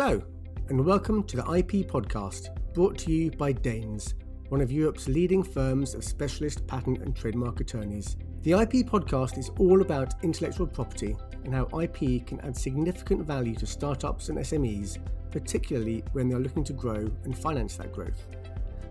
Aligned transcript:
Hello, 0.00 0.22
and 0.68 0.86
welcome 0.86 1.24
to 1.24 1.36
the 1.36 1.42
IP 1.42 1.90
podcast, 1.90 2.56
brought 2.72 2.96
to 2.98 3.10
you 3.10 3.32
by 3.32 3.52
Dehns, 3.52 4.14
one 4.48 4.60
of 4.60 4.70
Europe's 4.70 5.08
leading 5.08 5.42
firms 5.42 5.92
of 5.92 6.04
specialist 6.04 6.64
patent 6.68 7.02
and 7.02 7.16
trademark 7.16 7.58
attorneys. 7.58 8.16
The 8.44 8.52
IP 8.52 8.86
podcast 8.86 9.38
is 9.38 9.50
all 9.58 9.82
about 9.82 10.14
intellectual 10.22 10.68
property 10.68 11.16
and 11.42 11.52
how 11.52 11.64
IP 11.80 12.24
can 12.28 12.38
add 12.42 12.56
significant 12.56 13.26
value 13.26 13.56
to 13.56 13.66
startups 13.66 14.28
and 14.28 14.38
SMEs, 14.38 14.98
particularly 15.32 16.04
when 16.12 16.28
they're 16.28 16.38
looking 16.38 16.62
to 16.62 16.72
grow 16.72 17.10
and 17.24 17.36
finance 17.36 17.76
that 17.78 17.92
growth. 17.92 18.28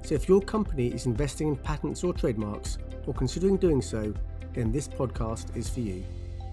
So, 0.01 0.13
if 0.13 0.27
your 0.27 0.41
company 0.41 0.87
is 0.87 1.05
investing 1.05 1.47
in 1.47 1.55
patents 1.55 2.03
or 2.03 2.11
trademarks, 2.11 2.79
or 3.05 3.13
considering 3.13 3.55
doing 3.55 3.81
so, 3.81 4.13
then 4.51 4.73
this 4.73 4.89
podcast 4.89 5.55
is 5.55 5.69
for 5.69 5.79
you. 5.79 6.03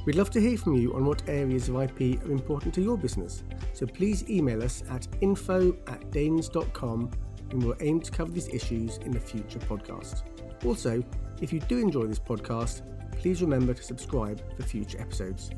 We'd 0.05 0.17
love 0.17 0.29
to 0.33 0.41
hear 0.41 0.59
from 0.59 0.75
you 0.75 0.95
on 0.95 1.07
what 1.07 1.27
areas 1.31 1.71
of 1.71 1.77
IP 1.77 2.23
are 2.25 2.31
important 2.31 2.75
to 2.75 2.83
your 2.83 2.99
business, 2.99 3.43
so 3.73 3.87
please 3.87 4.29
email 4.29 4.63
us 4.63 4.83
at 4.91 5.09
info 5.23 5.75
at 5.87 6.11
dehns.com 6.11 7.11
and 7.49 7.63
we'll 7.63 7.77
aim 7.81 8.01
to 8.01 8.11
cover 8.11 8.31
these 8.31 8.49
issues 8.49 8.99
in 8.99 9.17
a 9.17 9.21
future 9.21 9.61
podcast. 9.61 10.25
Also, 10.67 11.03
if 11.41 11.55
you 11.55 11.61
do 11.61 11.79
enjoy 11.79 12.05
this 12.05 12.19
podcast, 12.19 12.83
please 13.13 13.41
remember 13.41 13.73
to 13.73 13.83
subscribe 13.83 14.43
for 14.55 14.63
future 14.65 15.01
episodes. 15.01 15.51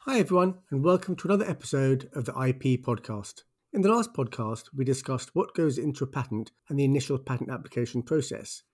Hi, 0.00 0.18
everyone, 0.18 0.54
and 0.72 0.82
welcome 0.82 1.14
to 1.14 1.28
another 1.28 1.48
episode 1.48 2.10
of 2.12 2.24
the 2.24 2.32
IP 2.32 2.82
podcast. 2.84 3.42
In 3.72 3.82
the 3.82 3.92
last 3.92 4.12
podcast, 4.14 4.64
we 4.74 4.84
discussed 4.84 5.30
what 5.32 5.54
goes 5.54 5.78
into 5.78 6.02
a 6.02 6.08
patent 6.08 6.50
and 6.68 6.76
the 6.76 6.84
initial 6.84 7.18
patent 7.18 7.52
application 7.52 8.02
process. 8.02 8.64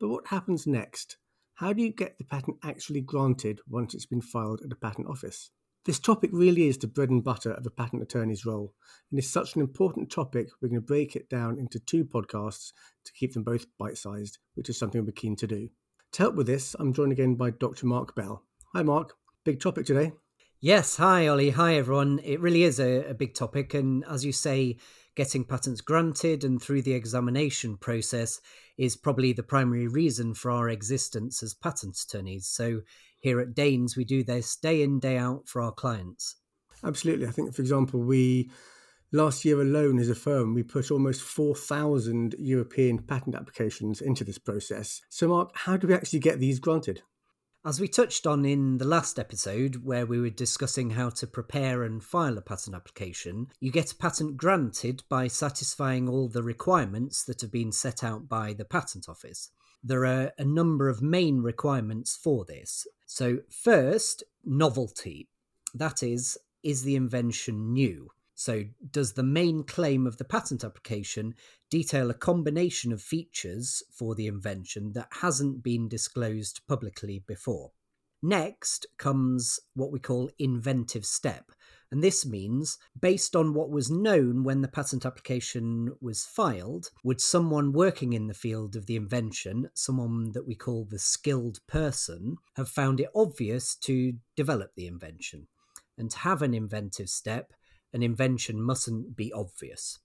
But 0.00 0.08
what 0.08 0.28
happens 0.28 0.66
next? 0.66 1.18
How 1.58 1.72
do 1.72 1.82
you 1.82 1.92
get 1.92 2.18
the 2.18 2.24
patent 2.24 2.56
actually 2.64 3.00
granted 3.00 3.60
once 3.68 3.94
it's 3.94 4.06
been 4.06 4.20
filed 4.20 4.60
at 4.62 4.70
the 4.70 4.74
patent 4.74 5.06
office? 5.06 5.52
This 5.84 6.00
topic 6.00 6.30
really 6.32 6.66
is 6.66 6.78
the 6.78 6.88
bread 6.88 7.10
and 7.10 7.22
butter 7.22 7.52
of 7.52 7.64
a 7.64 7.70
patent 7.70 8.02
attorney's 8.02 8.44
role, 8.44 8.74
and 9.08 9.20
is 9.20 9.30
such 9.30 9.54
an 9.54 9.60
important 9.60 10.10
topic 10.10 10.48
we're 10.60 10.68
going 10.68 10.80
to 10.80 10.86
break 10.86 11.14
it 11.14 11.30
down 11.30 11.56
into 11.60 11.78
two 11.78 12.04
podcasts 12.04 12.72
to 13.04 13.12
keep 13.12 13.34
them 13.34 13.44
both 13.44 13.66
bite 13.78 13.98
sized, 13.98 14.38
which 14.54 14.68
is 14.68 14.76
something 14.76 15.04
we're 15.04 15.12
keen 15.12 15.36
to 15.36 15.46
do. 15.46 15.68
To 16.14 16.22
help 16.24 16.34
with 16.34 16.48
this, 16.48 16.74
I'm 16.80 16.92
joined 16.92 17.12
again 17.12 17.36
by 17.36 17.50
Dr. 17.50 17.86
Mark 17.86 18.16
Bell. 18.16 18.42
Hi, 18.72 18.82
Mark. 18.82 19.14
Big 19.44 19.60
topic 19.60 19.86
today. 19.86 20.10
Yes, 20.60 20.96
hi 20.96 21.28
Ollie, 21.28 21.50
hi 21.50 21.74
everyone. 21.74 22.20
It 22.24 22.40
really 22.40 22.62
is 22.62 22.80
a, 22.80 23.10
a, 23.10 23.14
big 23.14 23.34
topic, 23.34 23.74
and 23.74 24.02
as 24.08 24.24
you 24.24 24.32
say, 24.32 24.78
getting 25.16 25.44
patents 25.44 25.80
granted 25.80 26.44
and 26.44 26.60
through 26.60 26.82
the 26.82 26.92
examination 26.92 27.76
process 27.76 28.40
is 28.76 28.96
probably 28.96 29.32
the 29.32 29.42
primary 29.42 29.86
reason 29.86 30.34
for 30.34 30.50
our 30.50 30.68
existence 30.68 31.42
as 31.42 31.54
patent 31.54 31.96
attorneys. 31.98 32.46
So 32.46 32.80
here 33.20 33.40
at 33.40 33.54
Dehns, 33.54 33.96
we 33.96 34.04
do 34.04 34.24
this 34.24 34.56
day 34.56 34.82
in, 34.82 34.98
day 34.98 35.16
out 35.16 35.48
for 35.48 35.62
our 35.62 35.72
clients. 35.72 36.36
Absolutely. 36.82 37.26
I 37.26 37.30
think, 37.30 37.54
for 37.54 37.62
example, 37.62 38.00
we 38.00 38.50
last 39.12 39.44
year 39.44 39.60
alone 39.60 39.98
as 39.98 40.10
a 40.10 40.14
firm, 40.14 40.54
we 40.54 40.62
put 40.62 40.90
almost 40.90 41.22
4,000 41.22 42.34
European 42.38 42.98
patent 42.98 43.34
applications 43.34 44.00
into 44.00 44.24
this 44.24 44.38
process. 44.38 45.00
So, 45.08 45.28
Mark, 45.28 45.50
how 45.54 45.76
do 45.76 45.86
we 45.86 45.94
actually 45.94 46.18
get 46.18 46.40
these 46.40 46.58
granted? 46.58 47.02
As 47.66 47.80
we 47.80 47.88
touched 47.88 48.26
on 48.26 48.44
in 48.44 48.76
the 48.76 48.84
last 48.84 49.18
episode, 49.18 49.86
where 49.86 50.04
we 50.04 50.20
were 50.20 50.28
discussing 50.28 50.90
how 50.90 51.08
to 51.08 51.26
prepare 51.26 51.82
and 51.82 52.04
file 52.04 52.36
a 52.36 52.42
patent 52.42 52.76
application, 52.76 53.46
you 53.58 53.72
get 53.72 53.90
a 53.90 53.96
patent 53.96 54.36
granted 54.36 55.02
by 55.08 55.28
satisfying 55.28 56.06
all 56.06 56.28
the 56.28 56.42
requirements 56.42 57.24
that 57.24 57.40
have 57.40 57.50
been 57.50 57.72
set 57.72 58.04
out 58.04 58.28
by 58.28 58.52
the 58.52 58.66
Patent 58.66 59.08
Office. 59.08 59.48
There 59.82 60.04
are 60.04 60.32
a 60.36 60.44
number 60.44 60.90
of 60.90 61.00
main 61.00 61.40
requirements 61.40 62.14
for 62.14 62.44
this. 62.44 62.86
So, 63.06 63.38
first, 63.48 64.22
novelty. 64.44 65.30
That 65.72 66.02
is, 66.02 66.36
is 66.62 66.82
the 66.82 66.96
invention 66.96 67.72
new? 67.72 68.10
So, 68.34 68.64
does 68.90 69.14
the 69.14 69.22
main 69.22 69.62
claim 69.62 70.06
of 70.06 70.18
the 70.18 70.24
patent 70.24 70.64
application 70.64 71.34
detail 71.74 72.08
a 72.08 72.14
combination 72.14 72.92
of 72.92 73.02
features 73.02 73.82
for 73.90 74.14
the 74.14 74.28
invention 74.28 74.92
that 74.92 75.08
hasn't 75.10 75.60
been 75.60 75.88
disclosed 75.88 76.60
publicly 76.68 77.24
before? 77.26 77.72
Next 78.22 78.86
comes 78.96 79.58
what 79.74 79.90
we 79.90 79.98
call 79.98 80.30
inventive 80.38 81.04
step. 81.04 81.50
And 81.90 82.00
this 82.00 82.24
means, 82.24 82.78
based 83.00 83.34
on 83.34 83.54
what 83.54 83.70
was 83.70 83.90
known 83.90 84.44
when 84.44 84.62
the 84.62 84.68
patent 84.68 85.04
application 85.04 85.96
was 86.00 86.24
filed, 86.24 86.90
would 87.02 87.20
someone 87.20 87.72
working 87.72 88.12
in 88.12 88.28
the 88.28 88.34
field 88.34 88.76
of 88.76 88.86
the 88.86 88.94
invention, 88.94 89.68
someone 89.74 90.30
that 90.30 90.46
we 90.46 90.54
call 90.54 90.86
the 90.88 91.00
skilled 91.00 91.58
person, 91.66 92.36
have 92.54 92.68
found 92.68 93.00
it 93.00 93.10
obvious 93.16 93.74
to 93.78 94.12
develop 94.36 94.70
the 94.76 94.86
invention? 94.86 95.48
And 95.98 96.08
to 96.12 96.18
have 96.18 96.40
an 96.40 96.54
inventive 96.54 97.08
step, 97.08 97.52
an 97.92 98.04
invention 98.04 98.62
mustn't 98.62 99.16
be 99.16 99.32
obvious. 99.32 99.98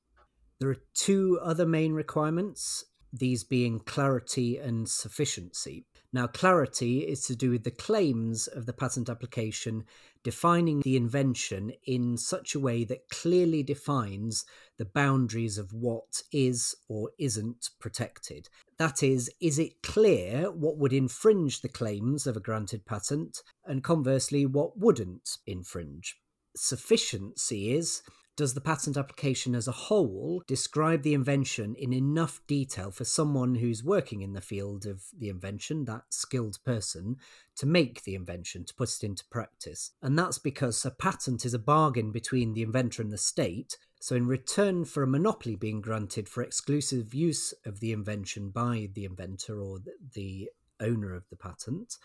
There 0.59 0.69
are 0.69 0.83
two 0.93 1.39
other 1.41 1.65
main 1.65 1.93
requirements, 1.93 2.83
these 3.13 3.43
being 3.43 3.79
clarity 3.79 4.57
and 4.57 4.89
sufficiency. 4.89 5.85
Now, 6.11 6.27
clarity 6.27 6.99
is 6.99 7.21
to 7.27 7.35
do 7.35 7.51
with 7.51 7.63
the 7.63 7.71
claims 7.71 8.47
of 8.47 8.65
the 8.65 8.73
patent 8.73 9.09
application 9.09 9.85
defining 10.23 10.81
the 10.81 10.97
invention 10.97 11.71
in 11.85 12.17
such 12.17 12.55
a 12.55 12.59
way 12.59 12.83
that 12.83 13.09
clearly 13.09 13.63
defines 13.63 14.43
the 14.77 14.85
boundaries 14.85 15.57
of 15.57 15.71
what 15.71 16.23
is 16.31 16.75
or 16.89 17.11
isn't 17.17 17.69
protected. 17.79 18.49
That 18.77 19.01
is, 19.01 19.31
is 19.39 19.59
it 19.59 19.81
clear 19.81 20.51
what 20.51 20.77
would 20.77 20.93
infringe 20.93 21.61
the 21.61 21.69
claims 21.69 22.27
of 22.27 22.35
a 22.35 22.41
granted 22.41 22.85
patent, 22.85 23.41
and 23.65 23.83
conversely, 23.83 24.45
what 24.45 24.77
wouldn't 24.77 25.37
infringe? 25.47 26.17
sufficiency 26.55 27.71
is 27.71 28.01
does 28.39 28.53
the 28.53 28.61
patent 28.61 28.95
application 28.95 29.53
as 29.53 29.67
a 29.67 29.73
whole 29.73 30.41
describe 30.47 31.03
the 31.03 31.13
invention 31.13 31.75
in 31.75 31.91
enough 31.91 32.39
detail 32.47 32.89
for 32.89 33.03
someone 33.03 33.55
who's 33.55 33.83
working 33.83 34.21
in 34.21 34.31
the 34.31 34.39
field 34.39 34.85
of 34.85 35.03
the 35.17 35.27
invention, 35.27 35.83
that 35.83 36.03
skilled 36.09 36.57
person, 36.63 37.17
to 37.57 37.65
make 37.65 38.01
the 38.03 38.15
invention, 38.15 38.63
to 38.63 38.73
put 38.73 38.95
it 38.95 39.03
into 39.03 39.25
practice? 39.25 39.91
And 40.01 40.17
that's 40.17 40.37
because 40.39 40.85
a 40.85 40.89
patent 40.91 41.43
is 41.43 41.53
a 41.53 41.59
bargain 41.59 42.13
between 42.13 42.53
the 42.53 42.61
inventor 42.61 43.01
and 43.01 43.11
the 43.11 43.17
state. 43.17 43.77
So, 43.99 44.15
in 44.15 44.25
return 44.25 44.85
for 44.85 45.03
a 45.03 45.07
monopoly 45.07 45.57
being 45.57 45.81
granted 45.81 46.29
for 46.29 46.41
exclusive 46.41 47.13
use 47.13 47.53
of 47.65 47.81
the 47.81 47.91
invention 47.91 48.51
by 48.51 48.87
the 48.93 49.03
inventor 49.03 49.59
or 49.59 49.79
the 50.13 50.49
owner 50.79 51.13
of 51.13 51.27
the 51.29 51.35
patent, 51.35 51.97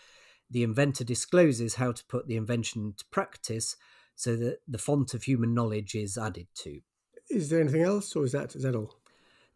the 0.50 0.64
inventor 0.64 1.04
discloses 1.04 1.76
how 1.76 1.92
to 1.92 2.04
put 2.06 2.26
the 2.26 2.36
invention 2.36 2.86
into 2.86 3.04
practice 3.12 3.76
so 4.14 4.36
that 4.36 4.58
the 4.66 4.78
font 4.78 5.14
of 5.14 5.24
human 5.24 5.54
knowledge 5.54 5.94
is 5.94 6.16
added 6.16 6.46
to. 6.54 6.80
Is 7.30 7.48
there 7.48 7.60
anything 7.60 7.82
else, 7.82 8.14
or 8.14 8.24
is 8.24 8.32
that 8.32 8.54
is 8.54 8.62
that 8.62 8.74
all? 8.74 8.96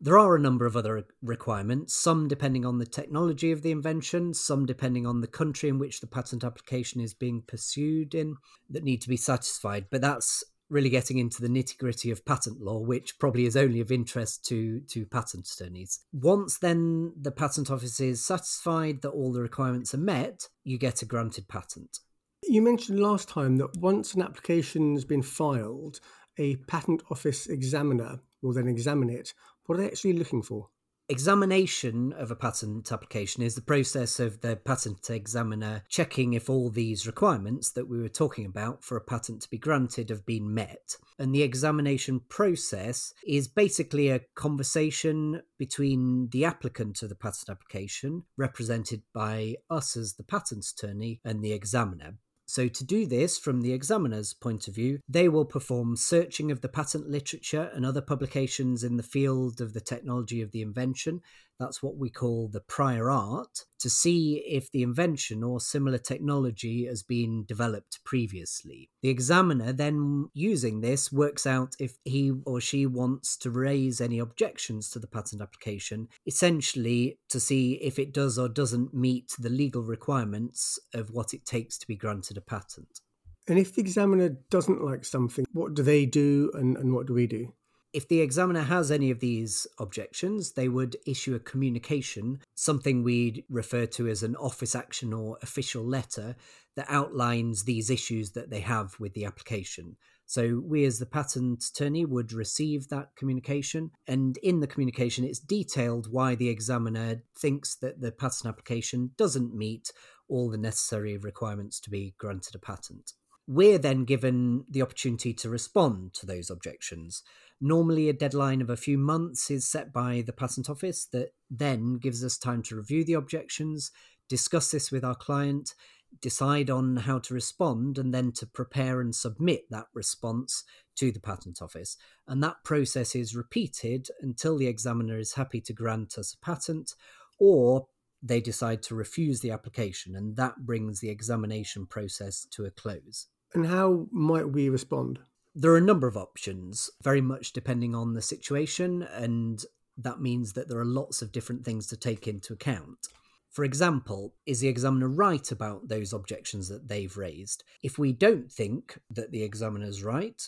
There 0.01 0.19
are 0.19 0.37
a 0.37 0.41
number 0.41 0.65
of 0.65 0.77
other 0.77 1.07
requirements, 1.23 1.93
some 1.93 2.29
depending 2.29 2.65
on 2.65 2.79
the 2.79 2.87
technology 2.87 3.51
of 3.51 3.63
the 3.63 3.73
invention, 3.73 4.33
some 4.33 4.65
depending 4.65 5.07
on 5.07 5.21
the 5.21 5.27
country 5.27 5.69
in 5.69 5.81
which 5.81 6.01
the 6.01 6.07
patent 6.07 6.45
application 6.45 7.01
is 7.01 7.15
being 7.15 7.43
pursued 7.43 8.15
in, 8.15 8.37
that 8.71 8.85
need 8.85 9.03
to 9.03 9.09
be 9.09 9.17
satisfied. 9.17 9.87
But 9.91 10.01
that's 10.01 10.45
really 10.71 10.91
getting 10.91 11.19
into 11.19 11.41
the 11.41 11.49
nitty 11.49 11.79
gritty 11.79 12.11
of 12.11 12.25
patent 12.25 12.61
law, 12.61 12.79
which 12.79 13.19
probably 13.19 13.47
is 13.47 13.57
only 13.57 13.81
of 13.81 13.91
interest 13.91 14.45
to, 14.45 14.81
to 14.89 15.07
patent 15.07 15.49
attorneys. 15.49 16.01
Once 16.13 16.59
then 16.59 17.13
the 17.21 17.33
patent 17.33 17.71
office 17.71 17.99
is 17.99 18.25
satisfied 18.25 19.03
that 19.03 19.11
all 19.11 19.33
the 19.33 19.41
requirements 19.41 19.95
are 19.95 19.99
met, 19.99 20.49
you 20.65 20.79
get 20.79 21.03
a 21.03 21.07
granted 21.07 21.49
patent. 21.49 21.99
You 22.45 22.63
mentioned 22.63 22.99
last 22.99 23.29
time 23.29 23.59
that 23.59 23.77
once 23.77 24.15
an 24.15 24.23
application 24.23 24.95
has 24.95 25.05
been 25.05 25.23
filed, 25.23 26.01
a 26.39 26.57
patent 26.57 27.03
office 27.11 27.47
examiner 27.47 28.21
will 28.41 28.55
then 28.55 28.69
examine 28.69 29.11
it. 29.11 29.35
What 29.67 29.75
are 29.75 29.83
they 29.83 29.89
actually 29.89 30.15
looking 30.15 30.43
for? 30.43 30.71
Examination 31.11 32.15
of 32.15 32.31
a 32.31 32.37
patent 32.37 32.91
application 32.91 33.43
is 33.43 33.55
the 33.55 33.61
process 33.61 34.19
of 34.19 34.41
the 34.41 34.57
patent 34.57 35.11
examiner 35.11 35.83
checking 35.89 36.33
if 36.33 36.49
all 36.49 36.71
these 36.71 37.07
requirements 37.07 37.71
that 37.73 37.87
we 37.87 37.99
were 37.99 38.09
talking 38.09 38.47
about 38.47 38.83
for 38.83 38.97
a 38.97 39.05
patent 39.05 39.43
to 39.43 39.51
be 39.51 39.59
granted 39.59 40.09
have 40.09 40.25
been 40.25 40.55
met. 40.55 40.97
And 41.19 41.35
the 41.35 41.43
examination 41.43 42.21
process 42.31 43.13
is 43.27 43.47
basically 43.47 44.09
a 44.09 44.21
conversation 44.35 45.43
between 45.59 46.31
the 46.31 46.47
applicant 46.47 47.03
of 47.03 47.11
the 47.11 47.15
patent 47.15 47.51
application, 47.51 48.25
represented 48.39 49.03
by 49.13 49.57
us 49.69 49.99
as 49.99 50.15
the 50.15 50.25
patent 50.25 50.65
attorney, 50.65 51.21
and 51.25 51.45
the 51.45 51.53
examiner. 51.53 52.15
So, 52.51 52.67
to 52.67 52.85
do 52.85 53.05
this 53.05 53.37
from 53.37 53.61
the 53.61 53.75
examiner's 53.75 54.33
point 54.33 54.69
of 54.69 54.75
view, 54.75 55.01
they 55.07 55.29
will 55.29 55.45
perform 55.45 55.97
searching 55.97 56.51
of 56.51 56.63
the 56.63 56.69
patent 56.69 57.07
literature 57.07 57.71
and 57.75 57.85
other 57.85 58.01
publications 58.01 58.83
in 58.83 58.97
the 58.97 59.03
field 59.03 59.61
of 59.61 59.75
the 59.75 59.83
technology 59.83 60.41
of 60.41 60.51
the 60.51 60.63
invention. 60.63 61.21
That's 61.61 61.83
what 61.83 61.99
we 61.99 62.09
call 62.09 62.49
the 62.49 62.63
prior 62.63 63.11
art, 63.11 63.67
to 63.81 63.91
see 63.91 64.43
if 64.47 64.71
the 64.71 64.83
invention 64.83 65.43
or 65.43 65.61
similar 65.61 65.99
technology 65.99 66.87
has 66.87 67.03
been 67.03 67.45
developed 67.45 68.01
previously. 68.05 68.91
The 69.03 69.09
examiner 69.09 69.73
then, 69.73 70.29
using 70.35 70.81
this, 70.81 71.13
works 71.13 71.47
out 71.47 71.75
if 71.79 71.97
he 72.05 72.33
or 72.45 72.61
she 72.61 72.87
wants 72.87 73.37
to 73.39 73.51
raise 73.51 74.01
any 74.01 74.19
objections 74.19 74.91
to 74.91 74.99
the 74.99 75.07
patent 75.07 75.43
application, 75.43 76.09
essentially 76.27 77.19
to 77.29 77.41
see 77.41 77.75
if 77.75 77.99
it 77.99 78.13
does 78.13 78.39
or 78.39 78.49
doesn't 78.49 78.95
meet 78.95 79.33
the 79.39 79.51
legal 79.51 79.83
requirements 79.83 80.79
of 80.95 81.11
what 81.11 81.35
it 81.35 81.45
takes 81.45 81.79
to 81.79 81.87
be 81.87 81.97
granted 81.97 82.37
a 82.37 82.41
patent. 82.41 83.01
And 83.49 83.59
if 83.59 83.75
the 83.75 83.81
examiner 83.81 84.37
doesn't 84.51 84.85
like 84.85 85.05
something, 85.05 85.47
what 85.53 85.75
do 85.75 85.83
they 85.83 86.05
do 86.05 86.51
and, 86.55 86.77
and 86.77 86.93
what 86.93 87.07
do 87.07 87.15
we 87.15 87.27
do? 87.27 87.55
If 87.99 88.07
the 88.07 88.21
examiner 88.21 88.63
has 88.63 88.93
any 88.93 89.11
of 89.11 89.19
these 89.19 89.67
objections, 89.81 90.53
they 90.53 90.69
would 90.69 90.97
issue 91.05 91.35
a 91.35 91.41
communication, 91.41 92.39
something 92.55 93.03
we'd 93.03 93.43
refer 93.51 93.87
to 93.87 94.07
as 94.07 94.23
an 94.23 94.37
office 94.37 94.77
action 94.77 95.13
or 95.13 95.37
official 95.43 95.83
letter, 95.83 96.37
that 96.77 96.87
outlines 96.89 97.65
these 97.65 97.91
issues 97.91 98.31
that 98.35 98.51
they 98.51 98.61
have 98.61 98.95
with 99.01 99.15
the 99.15 99.25
application. 99.25 99.97
So, 100.27 100.63
we 100.65 100.85
as 100.85 101.01
the 101.01 101.07
patent 101.07 101.65
attorney 101.65 102.05
would 102.05 102.33
receive 102.33 102.87
that 102.87 103.17
communication, 103.17 103.91
and 104.07 104.37
in 104.45 104.61
the 104.61 104.69
communication, 104.69 105.25
it's 105.25 105.41
detailed 105.41 106.07
why 106.09 106.37
the 106.37 106.51
examiner 106.51 107.25
thinks 107.37 107.75
that 107.79 108.01
the 108.01 108.13
patent 108.13 108.47
application 108.47 109.11
doesn't 109.19 109.57
meet 109.57 109.91
all 110.29 110.49
the 110.49 110.57
necessary 110.57 111.19
requirements 111.19 111.81
to 111.81 111.91
be 111.91 112.15
granted 112.17 112.55
a 112.55 112.61
patent. 112.61 113.15
We're 113.49 113.79
then 113.79 114.05
given 114.05 114.67
the 114.69 114.83
opportunity 114.83 115.33
to 115.33 115.49
respond 115.49 116.13
to 116.15 116.27
those 116.27 116.51
objections. 116.51 117.23
Normally, 117.61 118.09
a 118.09 118.13
deadline 118.13 118.61
of 118.61 118.71
a 118.71 118.77
few 118.77 118.99
months 118.99 119.51
is 119.51 119.67
set 119.67 119.93
by 119.93 120.23
the 120.25 120.33
Patent 120.33 120.71
Office 120.71 121.07
that 121.07 121.33
then 121.51 121.99
gives 121.99 122.23
us 122.23 122.39
time 122.39 122.63
to 122.65 122.77
review 122.77 123.05
the 123.05 123.15
objections, 123.15 123.91
discuss 124.29 124.71
this 124.71 124.93
with 124.93 125.05
our 125.05 125.17
client, 125.17 125.75
decide 126.21 126.71
on 126.71 126.97
how 126.97 127.19
to 127.19 127.35
respond, 127.35 127.99
and 127.99 128.15
then 128.15 128.33
to 128.33 128.47
prepare 128.47 129.01
and 129.01 129.15
submit 129.15 129.65
that 129.71 129.87
response 129.93 130.65
to 130.97 131.11
the 131.11 131.21
Patent 131.21 131.61
Office. 131.61 131.97
And 132.27 132.43
that 132.43 132.63
process 132.65 133.15
is 133.15 133.35
repeated 133.35 134.09
until 134.21 134.57
the 134.57 134.69
examiner 134.69 135.19
is 135.19 135.35
happy 135.35 135.61
to 135.63 135.73
grant 135.73 136.17
us 136.17 136.35
a 136.35 136.45
patent 136.45 136.95
or 137.39 137.87
they 138.23 138.41
decide 138.41 138.83
to 138.83 138.95
refuse 138.95 139.41
the 139.41 139.51
application, 139.51 140.17
and 140.17 140.37
that 140.37 140.67
brings 140.67 141.01
the 141.01 141.09
examination 141.09 141.87
process 141.87 142.47
to 142.51 142.65
a 142.65 142.71
close. 142.71 143.27
And 143.55 143.67
how 143.67 144.07
might 144.11 144.51
we 144.51 144.69
respond? 144.69 145.21
There 145.61 145.73
are 145.73 145.79
a 145.79 145.81
number 145.81 146.07
of 146.07 146.17
options, 146.17 146.89
very 147.03 147.21
much 147.21 147.53
depending 147.53 147.93
on 147.93 148.15
the 148.15 148.23
situation, 148.23 149.03
and 149.03 149.61
that 149.97 150.21
means 150.21 150.53
that 150.53 150.69
there 150.69 150.79
are 150.79 150.85
lots 150.85 151.21
of 151.21 151.33
different 151.33 151.65
things 151.65 151.89
to 151.89 151.97
take 151.97 152.29
into 152.29 152.53
account. 152.53 153.09
For 153.51 153.65
example, 153.65 154.35
is 154.47 154.61
the 154.61 154.69
examiner 154.69 155.09
right 155.09 155.51
about 155.51 155.89
those 155.89 156.13
objections 156.13 156.69
that 156.69 156.87
they've 156.87 157.17
raised? 157.17 157.65
If 157.83 157.99
we 157.99 158.13
don't 158.13 158.53
think 158.53 159.01
that 159.11 159.33
the 159.33 159.43
examiner's 159.43 160.05
right, 160.05 160.41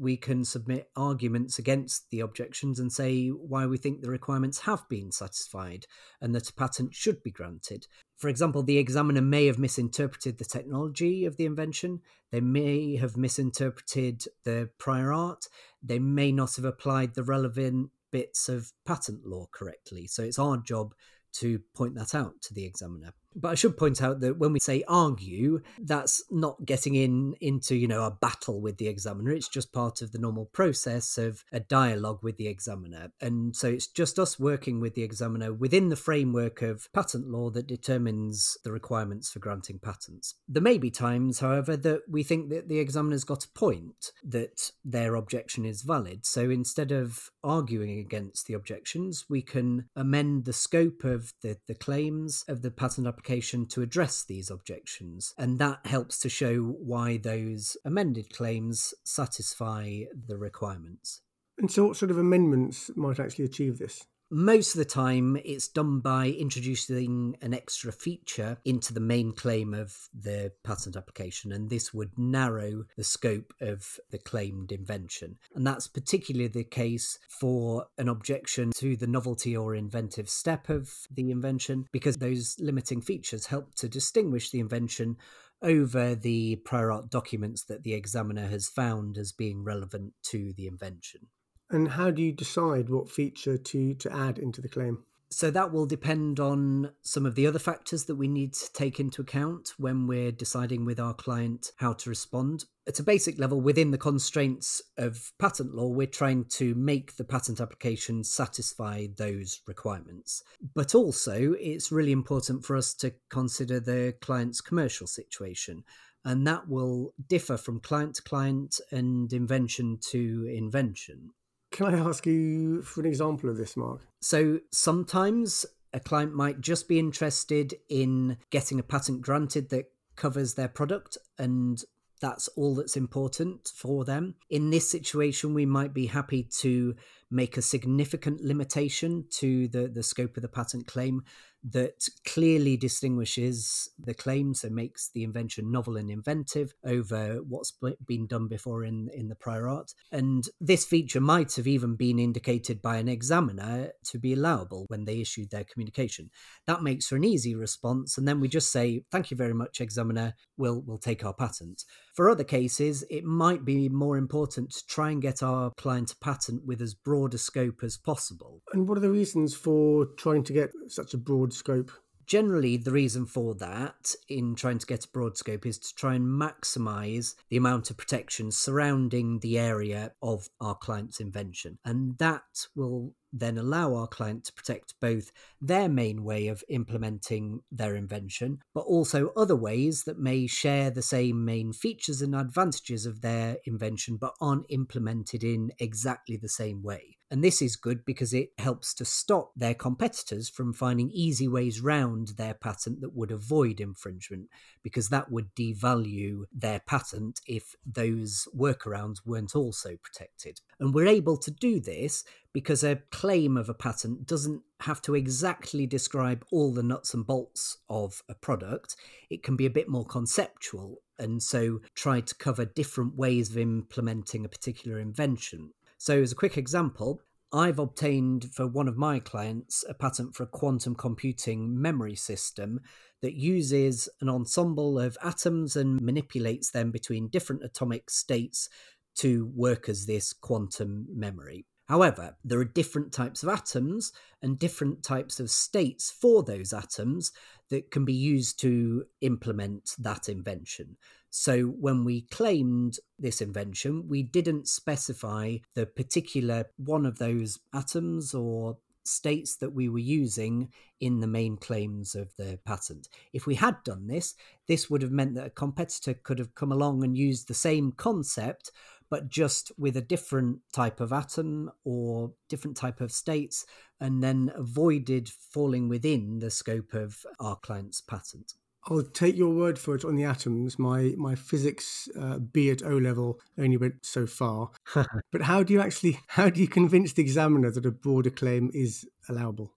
we 0.00 0.16
can 0.16 0.44
submit 0.44 0.88
arguments 0.96 1.58
against 1.58 2.08
the 2.10 2.20
objections 2.20 2.80
and 2.80 2.90
say 2.90 3.28
why 3.28 3.66
we 3.66 3.76
think 3.76 4.00
the 4.00 4.08
requirements 4.08 4.60
have 4.60 4.88
been 4.88 5.12
satisfied 5.12 5.84
and 6.22 6.34
that 6.34 6.48
a 6.48 6.54
patent 6.54 6.94
should 6.94 7.22
be 7.22 7.30
granted. 7.30 7.86
For 8.16 8.28
example, 8.28 8.62
the 8.62 8.78
examiner 8.78 9.20
may 9.20 9.46
have 9.46 9.58
misinterpreted 9.58 10.38
the 10.38 10.46
technology 10.46 11.26
of 11.26 11.36
the 11.36 11.44
invention, 11.44 12.00
they 12.32 12.40
may 12.40 12.96
have 12.96 13.16
misinterpreted 13.18 14.24
the 14.44 14.70
prior 14.78 15.12
art, 15.12 15.46
they 15.82 15.98
may 15.98 16.32
not 16.32 16.56
have 16.56 16.64
applied 16.64 17.14
the 17.14 17.22
relevant 17.22 17.90
bits 18.10 18.48
of 18.48 18.72
patent 18.86 19.26
law 19.26 19.48
correctly. 19.52 20.06
So 20.06 20.22
it's 20.22 20.38
our 20.38 20.56
job 20.56 20.94
to 21.34 21.60
point 21.74 21.94
that 21.96 22.14
out 22.14 22.40
to 22.42 22.54
the 22.54 22.64
examiner. 22.64 23.12
But 23.34 23.50
I 23.50 23.54
should 23.54 23.76
point 23.76 24.02
out 24.02 24.20
that 24.20 24.38
when 24.38 24.52
we 24.52 24.60
say 24.60 24.82
argue, 24.88 25.60
that's 25.78 26.22
not 26.30 26.64
getting 26.64 26.94
in 26.94 27.34
into, 27.40 27.76
you 27.76 27.86
know, 27.86 28.04
a 28.04 28.10
battle 28.10 28.60
with 28.60 28.78
the 28.78 28.88
examiner. 28.88 29.30
It's 29.30 29.48
just 29.48 29.72
part 29.72 30.02
of 30.02 30.12
the 30.12 30.18
normal 30.18 30.46
process 30.46 31.16
of 31.16 31.44
a 31.52 31.60
dialogue 31.60 32.20
with 32.22 32.36
the 32.36 32.48
examiner. 32.48 33.12
And 33.20 33.54
so 33.54 33.68
it's 33.68 33.86
just 33.86 34.18
us 34.18 34.38
working 34.38 34.80
with 34.80 34.94
the 34.94 35.02
examiner 35.02 35.52
within 35.52 35.88
the 35.88 35.96
framework 35.96 36.62
of 36.62 36.92
patent 36.92 37.28
law 37.28 37.50
that 37.50 37.66
determines 37.66 38.56
the 38.64 38.72
requirements 38.72 39.30
for 39.30 39.38
granting 39.38 39.78
patents. 39.78 40.34
There 40.48 40.62
may 40.62 40.78
be 40.78 40.90
times, 40.90 41.40
however, 41.40 41.76
that 41.76 42.02
we 42.08 42.22
think 42.22 42.50
that 42.50 42.68
the 42.68 42.80
examiner's 42.80 43.24
got 43.24 43.44
a 43.44 43.50
point 43.50 44.12
that 44.24 44.72
their 44.84 45.14
objection 45.14 45.64
is 45.64 45.82
valid. 45.82 46.26
So 46.26 46.50
instead 46.50 46.90
of 46.90 47.30
arguing 47.44 47.98
against 47.98 48.46
the 48.46 48.54
objections, 48.54 49.26
we 49.28 49.42
can 49.42 49.88
amend 49.94 50.44
the 50.44 50.52
scope 50.52 51.04
of 51.04 51.32
the, 51.42 51.58
the 51.68 51.74
claims 51.74 52.44
of 52.48 52.62
the 52.62 52.70
patent 52.70 53.06
application 53.06 53.19
application 53.20 53.66
to 53.66 53.82
address 53.82 54.24
these 54.24 54.50
objections, 54.50 55.34
and 55.36 55.58
that 55.58 55.84
helps 55.84 56.18
to 56.18 56.28
show 56.30 56.62
why 56.62 57.18
those 57.18 57.76
amended 57.84 58.32
claims 58.32 58.94
satisfy 59.04 60.00
the 60.26 60.38
requirements. 60.38 61.20
And 61.58 61.70
so, 61.70 61.88
what 61.88 61.98
sort 61.98 62.10
of 62.10 62.16
amendments 62.16 62.90
might 62.96 63.20
actually 63.20 63.44
achieve 63.44 63.78
this? 63.78 64.06
Most 64.32 64.76
of 64.76 64.78
the 64.78 64.84
time, 64.84 65.36
it's 65.44 65.66
done 65.66 65.98
by 65.98 66.28
introducing 66.28 67.36
an 67.42 67.52
extra 67.52 67.90
feature 67.90 68.58
into 68.64 68.94
the 68.94 69.00
main 69.00 69.32
claim 69.32 69.74
of 69.74 70.08
the 70.14 70.52
patent 70.62 70.94
application, 70.94 71.50
and 71.50 71.68
this 71.68 71.92
would 71.92 72.16
narrow 72.16 72.84
the 72.96 73.02
scope 73.02 73.52
of 73.60 73.98
the 74.12 74.18
claimed 74.18 74.70
invention. 74.70 75.36
And 75.52 75.66
that's 75.66 75.88
particularly 75.88 76.46
the 76.46 76.62
case 76.62 77.18
for 77.28 77.88
an 77.98 78.08
objection 78.08 78.70
to 78.76 78.94
the 78.94 79.08
novelty 79.08 79.56
or 79.56 79.74
inventive 79.74 80.28
step 80.28 80.68
of 80.68 80.92
the 81.10 81.32
invention, 81.32 81.86
because 81.90 82.18
those 82.18 82.54
limiting 82.60 83.00
features 83.00 83.46
help 83.46 83.74
to 83.76 83.88
distinguish 83.88 84.52
the 84.52 84.60
invention 84.60 85.16
over 85.60 86.14
the 86.14 86.54
prior 86.64 86.92
art 86.92 87.10
documents 87.10 87.64
that 87.64 87.82
the 87.82 87.94
examiner 87.94 88.46
has 88.46 88.68
found 88.68 89.18
as 89.18 89.32
being 89.32 89.64
relevant 89.64 90.12
to 90.22 90.52
the 90.52 90.68
invention. 90.68 91.26
And 91.70 91.88
how 91.88 92.10
do 92.10 92.22
you 92.22 92.32
decide 92.32 92.88
what 92.88 93.10
feature 93.10 93.56
to, 93.56 93.94
to 93.94 94.12
add 94.12 94.38
into 94.38 94.60
the 94.60 94.68
claim? 94.68 95.04
So 95.32 95.52
that 95.52 95.72
will 95.72 95.86
depend 95.86 96.40
on 96.40 96.90
some 97.02 97.24
of 97.24 97.36
the 97.36 97.46
other 97.46 97.60
factors 97.60 98.06
that 98.06 98.16
we 98.16 98.26
need 98.26 98.52
to 98.54 98.72
take 98.72 98.98
into 98.98 99.22
account 99.22 99.74
when 99.78 100.08
we're 100.08 100.32
deciding 100.32 100.84
with 100.84 100.98
our 100.98 101.14
client 101.14 101.70
how 101.76 101.92
to 101.92 102.10
respond. 102.10 102.64
At 102.88 102.98
a 102.98 103.04
basic 103.04 103.38
level, 103.38 103.60
within 103.60 103.92
the 103.92 103.98
constraints 103.98 104.82
of 104.98 105.30
patent 105.38 105.72
law, 105.72 105.86
we're 105.86 106.08
trying 106.08 106.46
to 106.46 106.74
make 106.74 107.16
the 107.16 107.22
patent 107.22 107.60
application 107.60 108.24
satisfy 108.24 109.06
those 109.16 109.60
requirements. 109.68 110.42
But 110.74 110.96
also, 110.96 111.54
it's 111.60 111.92
really 111.92 112.10
important 112.10 112.64
for 112.64 112.76
us 112.76 112.92
to 112.94 113.14
consider 113.28 113.78
the 113.78 114.16
client's 114.20 114.60
commercial 114.60 115.06
situation 115.06 115.84
and 116.24 116.46
that 116.46 116.68
will 116.68 117.14
differ 117.28 117.56
from 117.56 117.80
client 117.80 118.16
to 118.16 118.22
client 118.22 118.80
and 118.90 119.32
invention 119.32 119.98
to 120.10 120.52
invention. 120.52 121.30
Can 121.70 121.86
I 121.86 121.98
ask 121.98 122.26
you 122.26 122.82
for 122.82 123.00
an 123.00 123.06
example 123.06 123.48
of 123.48 123.56
this, 123.56 123.76
Mark? 123.76 124.00
So 124.20 124.60
sometimes 124.70 125.66
a 125.92 126.00
client 126.00 126.34
might 126.34 126.60
just 126.60 126.88
be 126.88 126.98
interested 126.98 127.74
in 127.88 128.36
getting 128.50 128.78
a 128.78 128.82
patent 128.82 129.22
granted 129.22 129.70
that 129.70 129.90
covers 130.16 130.54
their 130.54 130.68
product 130.68 131.16
and 131.38 131.82
that's 132.20 132.48
all 132.48 132.74
that's 132.74 132.96
important 132.96 133.72
for 133.74 134.04
them. 134.04 134.34
In 134.50 134.70
this 134.70 134.90
situation, 134.90 135.54
we 135.54 135.64
might 135.64 135.94
be 135.94 136.06
happy 136.06 136.42
to 136.58 136.94
make 137.30 137.56
a 137.56 137.62
significant 137.62 138.42
limitation 138.42 139.24
to 139.30 139.68
the, 139.68 139.88
the 139.88 140.02
scope 140.02 140.36
of 140.36 140.42
the 140.42 140.48
patent 140.48 140.86
claim 140.86 141.22
that 141.62 142.08
clearly 142.24 142.76
distinguishes 142.76 143.90
the 143.98 144.14
claim, 144.14 144.54
so 144.54 144.70
makes 144.70 145.10
the 145.12 145.22
invention 145.22 145.70
novel 145.70 145.96
and 145.96 146.10
inventive 146.10 146.72
over 146.84 147.40
what's 147.46 147.72
been 148.06 148.26
done 148.26 148.48
before 148.48 148.84
in, 148.84 149.10
in 149.12 149.28
the 149.28 149.34
prior 149.34 149.68
art. 149.68 149.92
And 150.10 150.44
this 150.60 150.86
feature 150.86 151.20
might 151.20 151.56
have 151.56 151.66
even 151.66 151.96
been 151.96 152.18
indicated 152.18 152.80
by 152.80 152.96
an 152.96 153.08
examiner 153.08 153.90
to 154.04 154.18
be 154.18 154.32
allowable 154.32 154.86
when 154.88 155.04
they 155.04 155.20
issued 155.20 155.50
their 155.50 155.64
communication. 155.64 156.30
That 156.66 156.82
makes 156.82 157.08
for 157.08 157.16
an 157.16 157.24
easy 157.24 157.54
response, 157.54 158.16
and 158.16 158.26
then 158.26 158.40
we 158.40 158.48
just 158.48 158.72
say, 158.72 159.04
Thank 159.10 159.30
you 159.30 159.36
very 159.36 159.54
much, 159.54 159.80
examiner, 159.80 160.34
we'll, 160.56 160.80
we'll 160.80 160.98
take 160.98 161.24
our 161.24 161.34
patent. 161.34 161.84
For 162.14 162.30
other 162.30 162.44
cases, 162.44 163.04
it 163.10 163.24
might 163.24 163.64
be 163.64 163.88
more 163.88 164.16
important 164.16 164.70
to 164.72 164.86
try 164.86 165.10
and 165.10 165.22
get 165.22 165.42
our 165.42 165.70
client 165.76 166.12
a 166.12 166.24
patent 166.24 166.64
with 166.64 166.80
as 166.80 166.94
broad 166.94 167.19
a 167.28 167.38
scope 167.38 167.82
as 167.82 167.96
possible. 167.96 168.62
And 168.72 168.88
what 168.88 168.98
are 168.98 169.02
the 169.02 169.10
reasons 169.10 169.54
for 169.54 170.06
trying 170.16 170.44
to 170.44 170.52
get 170.52 170.70
such 170.88 171.14
a 171.14 171.18
broad 171.18 171.52
scope? 171.52 171.90
Generally, 172.30 172.76
the 172.76 172.92
reason 172.92 173.26
for 173.26 173.56
that 173.56 174.14
in 174.28 174.54
trying 174.54 174.78
to 174.78 174.86
get 174.86 175.04
a 175.04 175.08
broad 175.08 175.36
scope 175.36 175.66
is 175.66 175.80
to 175.80 175.92
try 175.96 176.14
and 176.14 176.24
maximize 176.24 177.34
the 177.48 177.56
amount 177.56 177.90
of 177.90 177.96
protection 177.96 178.52
surrounding 178.52 179.40
the 179.40 179.58
area 179.58 180.12
of 180.22 180.48
our 180.60 180.76
client's 180.76 181.18
invention. 181.18 181.76
And 181.84 182.16
that 182.18 182.68
will 182.76 183.16
then 183.32 183.58
allow 183.58 183.96
our 183.96 184.06
client 184.06 184.44
to 184.44 184.52
protect 184.52 184.94
both 185.00 185.32
their 185.60 185.88
main 185.88 186.22
way 186.22 186.46
of 186.46 186.62
implementing 186.68 187.62
their 187.72 187.96
invention, 187.96 188.60
but 188.74 188.82
also 188.82 189.32
other 189.36 189.56
ways 189.56 190.04
that 190.04 190.20
may 190.20 190.46
share 190.46 190.92
the 190.92 191.02
same 191.02 191.44
main 191.44 191.72
features 191.72 192.22
and 192.22 192.36
advantages 192.36 193.06
of 193.06 193.22
their 193.22 193.56
invention 193.64 194.16
but 194.16 194.36
aren't 194.40 194.66
implemented 194.68 195.42
in 195.42 195.72
exactly 195.80 196.36
the 196.36 196.48
same 196.48 196.80
way. 196.84 197.16
And 197.30 197.44
this 197.44 197.62
is 197.62 197.76
good 197.76 198.04
because 198.04 198.34
it 198.34 198.50
helps 198.58 198.92
to 198.94 199.04
stop 199.04 199.52
their 199.54 199.74
competitors 199.74 200.48
from 200.48 200.72
finding 200.72 201.10
easy 201.12 201.46
ways 201.46 201.80
round 201.80 202.32
their 202.36 202.54
patent 202.54 203.00
that 203.00 203.14
would 203.14 203.30
avoid 203.30 203.80
infringement, 203.80 204.48
because 204.82 205.10
that 205.10 205.30
would 205.30 205.54
devalue 205.54 206.42
their 206.52 206.80
patent 206.80 207.40
if 207.46 207.76
those 207.86 208.48
workarounds 208.56 209.18
weren't 209.24 209.54
also 209.54 209.96
protected. 210.02 210.60
And 210.80 210.92
we're 210.92 211.06
able 211.06 211.36
to 211.36 211.52
do 211.52 211.78
this 211.78 212.24
because 212.52 212.82
a 212.82 212.96
claim 213.12 213.56
of 213.56 213.68
a 213.68 213.74
patent 213.74 214.26
doesn't 214.26 214.62
have 214.80 215.00
to 215.02 215.14
exactly 215.14 215.86
describe 215.86 216.44
all 216.50 216.72
the 216.72 216.82
nuts 216.82 217.14
and 217.14 217.24
bolts 217.24 217.78
of 217.88 218.22
a 218.28 218.34
product. 218.34 218.96
It 219.28 219.44
can 219.44 219.54
be 219.54 219.66
a 219.66 219.70
bit 219.70 219.88
more 219.88 220.04
conceptual 220.04 220.96
and 221.16 221.42
so 221.42 221.80
try 221.94 222.20
to 222.22 222.34
cover 222.34 222.64
different 222.64 223.14
ways 223.14 223.50
of 223.50 223.58
implementing 223.58 224.44
a 224.44 224.48
particular 224.48 224.98
invention. 224.98 225.70
So, 226.00 226.22
as 226.22 226.32
a 226.32 226.34
quick 226.34 226.56
example, 226.56 227.20
I've 227.52 227.78
obtained 227.78 228.54
for 228.54 228.66
one 228.66 228.88
of 228.88 228.96
my 228.96 229.18
clients 229.18 229.84
a 229.86 229.92
patent 229.92 230.34
for 230.34 230.44
a 230.44 230.46
quantum 230.46 230.94
computing 230.94 231.78
memory 231.78 232.14
system 232.16 232.80
that 233.20 233.34
uses 233.34 234.08
an 234.22 234.30
ensemble 234.30 234.98
of 234.98 235.18
atoms 235.22 235.76
and 235.76 236.00
manipulates 236.00 236.70
them 236.70 236.90
between 236.90 237.28
different 237.28 237.62
atomic 237.62 238.08
states 238.08 238.70
to 239.16 239.52
work 239.54 239.90
as 239.90 240.06
this 240.06 240.32
quantum 240.32 241.06
memory. 241.14 241.66
However, 241.90 242.36
there 242.44 242.60
are 242.60 242.64
different 242.64 243.12
types 243.12 243.42
of 243.42 243.48
atoms 243.48 244.12
and 244.40 244.60
different 244.60 245.02
types 245.02 245.40
of 245.40 245.50
states 245.50 246.08
for 246.08 246.44
those 246.44 246.72
atoms 246.72 247.32
that 247.68 247.90
can 247.90 248.04
be 248.04 248.12
used 248.12 248.60
to 248.60 249.06
implement 249.22 249.96
that 249.98 250.28
invention. 250.28 250.96
So 251.30 251.62
when 251.64 252.04
we 252.04 252.22
claimed 252.22 253.00
this 253.18 253.40
invention, 253.40 254.06
we 254.06 254.22
didn't 254.22 254.68
specify 254.68 255.56
the 255.74 255.84
particular 255.84 256.66
one 256.76 257.04
of 257.04 257.18
those 257.18 257.58
atoms 257.74 258.34
or 258.34 258.78
states 259.02 259.56
that 259.56 259.74
we 259.74 259.88
were 259.88 259.98
using 259.98 260.68
in 261.00 261.18
the 261.18 261.26
main 261.26 261.56
claims 261.56 262.14
of 262.14 262.28
the 262.36 262.60
patent. 262.64 263.08
If 263.32 263.48
we 263.48 263.56
had 263.56 263.82
done 263.82 264.06
this, 264.06 264.36
this 264.68 264.88
would 264.88 265.02
have 265.02 265.10
meant 265.10 265.34
that 265.34 265.46
a 265.46 265.50
competitor 265.50 266.14
could 266.14 266.38
have 266.38 266.54
come 266.54 266.70
along 266.70 267.02
and 267.02 267.18
used 267.18 267.48
the 267.48 267.54
same 267.54 267.90
concept, 267.90 268.70
but 269.10 269.28
just 269.28 269.72
with 269.76 269.96
a 269.96 270.00
different 270.00 270.60
type 270.72 271.00
of 271.00 271.12
atom 271.12 271.70
or 271.84 272.32
different 272.48 272.76
type 272.76 273.00
of 273.00 273.12
states, 273.12 273.66
and 274.00 274.22
then 274.22 274.50
avoided 274.54 275.28
falling 275.28 275.88
within 275.88 276.38
the 276.38 276.50
scope 276.50 276.94
of 276.94 277.26
our 277.38 277.56
client's 277.56 278.00
patent. 278.00 278.54
I'll 278.88 279.02
take 279.02 279.36
your 279.36 279.52
word 279.52 279.78
for 279.78 279.94
it 279.94 280.04
on 280.04 280.16
the 280.16 280.24
atoms. 280.24 280.78
My 280.78 281.14
my 281.18 281.34
physics 281.34 282.08
uh, 282.18 282.38
B 282.38 282.70
at 282.70 282.82
O 282.82 282.96
level 282.96 283.38
only 283.58 283.76
went 283.76 284.06
so 284.06 284.26
far. 284.26 284.70
but 284.94 285.42
how 285.42 285.62
do 285.62 285.74
you 285.74 285.80
actually 285.80 286.20
how 286.28 286.48
do 286.48 286.60
you 286.60 286.68
convince 286.68 287.12
the 287.12 287.22
examiner 287.22 287.70
that 287.70 287.84
a 287.84 287.90
broader 287.90 288.30
claim 288.30 288.70
is 288.72 289.06
allowable? 289.28 289.74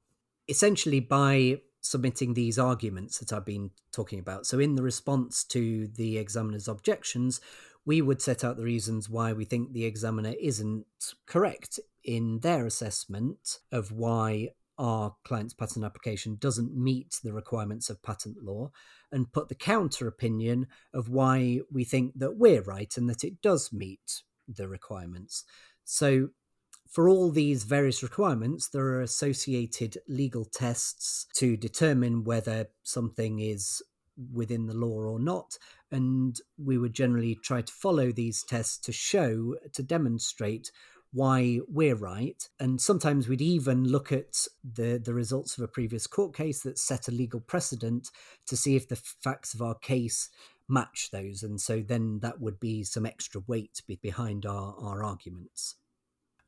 Essentially 0.48 1.02
by 1.02 1.60
submitting 1.82 2.34
these 2.34 2.58
arguments 2.58 3.20
that 3.20 3.34
I've 3.34 3.46
been 3.46 3.72
talking 3.92 4.20
about. 4.20 4.46
So 4.46 4.58
in 4.58 4.75
the 4.75 4.84
response 4.84 5.44
to 5.46 5.88
the 5.88 6.18
examiner's 6.18 6.70
objections, 6.70 7.42
we 7.86 8.02
would 8.02 8.22
set 8.22 8.44
out 8.44 8.58
the 8.58 8.63
reasons 8.63 9.10
why 9.10 9.34
we 9.34 9.46
think 9.46 9.72
the 9.72 9.86
examiner 9.86 10.34
isn't 10.42 10.86
correct 11.25 11.80
in 12.04 12.40
their 12.40 12.66
assessment 12.66 13.60
of 13.72 13.92
why 13.92 14.50
our 14.78 15.16
client's 15.24 15.54
patent 15.54 15.86
application 15.86 16.38
doesn't 16.40 16.75
meet 16.75 17.20
the 17.24 17.34
requirements 17.34 17.90
of 17.90 18.02
patent 18.02 18.38
law 18.44 18.72
and 19.12 19.32
put 19.32 19.50
the 19.50 19.56
counter 19.56 20.08
opinion 20.08 20.68
of 20.94 21.10
why 21.10 21.60
we 21.72 21.84
think 21.84 22.13
that 22.16 22.38
we're 22.38 22.63
right 22.63 22.98
and 22.98 23.10
that 23.10 23.24
it 23.24 23.42
does 23.42 23.72
meet 23.72 24.24
the 24.48 24.68
requirements. 24.68 25.44
So, 25.84 26.30
for 26.90 27.10
all 27.10 27.32
these 27.32 27.63
various 27.63 28.04
requirements, 28.04 28.70
there 28.70 28.86
are 28.86 29.02
associated 29.02 29.98
legal 30.08 30.46
tests 30.46 31.25
to 31.36 31.58
determine 31.58 32.24
whether 32.24 32.68
something 32.84 33.40
is 33.40 33.82
within 34.32 34.67
the 34.67 34.75
law 34.75 35.01
or 35.05 35.20
not. 35.20 35.58
And 35.91 36.39
we 36.58 36.77
would 36.77 36.93
generally 36.93 37.36
try 37.36 37.62
to 37.62 37.74
follow 37.74 38.12
these 38.12 38.43
tests 38.43 38.77
to 38.79 38.91
show, 38.91 39.55
to 39.74 39.84
demonstrate 39.84 40.72
why 41.12 41.60
we're 41.67 41.96
right. 41.96 42.50
And 42.60 42.82
sometimes 42.82 43.27
we'd 43.27 43.41
even 43.41 43.88
look 43.88 44.12
at 44.12 44.48
the, 44.63 45.00
the 45.03 45.13
results 45.13 45.58
of 45.58 45.63
a 45.63 45.67
previous 45.67 46.08
court 46.08 46.36
case 46.36 46.62
that 46.63 46.79
set 46.79 47.08
a 47.08 47.12
legal 47.12 47.39
precedent 47.39 48.10
to 48.48 48.58
see 48.58 48.75
if 48.75 48.88
the 48.88 48.96
facts 48.96 49.53
of 49.53 49.62
our 49.62 49.75
case 49.75 50.29
match 50.67 51.10
those. 51.12 51.43
And 51.43 51.62
so 51.62 51.82
then 51.82 52.20
that 52.22 52.41
would 52.41 52.60
be 52.60 52.84
some 52.84 53.05
extra 53.05 53.41
weight 53.48 53.82
behind 54.01 54.46
our, 54.46 54.75
our 54.79 55.03
arguments. 55.03 55.75